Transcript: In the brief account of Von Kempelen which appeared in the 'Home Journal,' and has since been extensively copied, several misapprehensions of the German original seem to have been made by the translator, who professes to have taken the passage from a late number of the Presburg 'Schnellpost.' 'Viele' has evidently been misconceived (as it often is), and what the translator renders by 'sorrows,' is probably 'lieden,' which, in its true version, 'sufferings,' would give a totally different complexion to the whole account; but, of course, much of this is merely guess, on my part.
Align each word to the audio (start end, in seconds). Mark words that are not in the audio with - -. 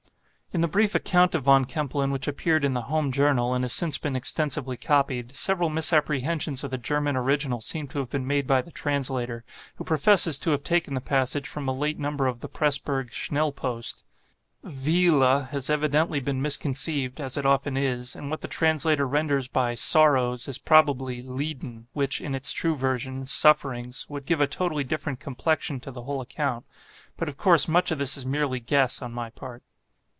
In 0.53 0.59
the 0.59 0.67
brief 0.67 0.95
account 0.95 1.33
of 1.33 1.45
Von 1.45 1.63
Kempelen 1.63 2.11
which 2.11 2.27
appeared 2.27 2.65
in 2.65 2.73
the 2.73 2.81
'Home 2.81 3.09
Journal,' 3.13 3.53
and 3.53 3.63
has 3.63 3.71
since 3.71 3.97
been 3.97 4.17
extensively 4.17 4.75
copied, 4.75 5.33
several 5.33 5.69
misapprehensions 5.69 6.61
of 6.65 6.71
the 6.71 6.77
German 6.77 7.15
original 7.15 7.61
seem 7.61 7.87
to 7.87 7.99
have 7.99 8.09
been 8.09 8.27
made 8.27 8.47
by 8.47 8.61
the 8.61 8.69
translator, 8.69 9.45
who 9.75 9.85
professes 9.85 10.37
to 10.39 10.49
have 10.51 10.61
taken 10.61 10.93
the 10.93 10.99
passage 10.99 11.47
from 11.47 11.69
a 11.69 11.73
late 11.73 11.97
number 11.97 12.27
of 12.27 12.41
the 12.41 12.49
Presburg 12.49 13.13
'Schnellpost.' 13.13 14.03
'Viele' 14.61 15.47
has 15.51 15.69
evidently 15.69 16.19
been 16.19 16.41
misconceived 16.41 17.21
(as 17.21 17.37
it 17.37 17.45
often 17.45 17.77
is), 17.77 18.13
and 18.13 18.29
what 18.29 18.41
the 18.41 18.49
translator 18.49 19.07
renders 19.07 19.47
by 19.47 19.73
'sorrows,' 19.73 20.49
is 20.49 20.57
probably 20.57 21.21
'lieden,' 21.21 21.87
which, 21.93 22.19
in 22.19 22.35
its 22.35 22.51
true 22.51 22.75
version, 22.75 23.25
'sufferings,' 23.25 24.05
would 24.09 24.25
give 24.25 24.41
a 24.41 24.47
totally 24.47 24.83
different 24.83 25.21
complexion 25.21 25.79
to 25.79 25.91
the 25.91 26.03
whole 26.03 26.19
account; 26.19 26.65
but, 27.15 27.29
of 27.29 27.37
course, 27.37 27.69
much 27.69 27.89
of 27.89 27.97
this 27.97 28.17
is 28.17 28.25
merely 28.25 28.59
guess, 28.59 29.01
on 29.01 29.13
my 29.13 29.29
part. 29.29 29.63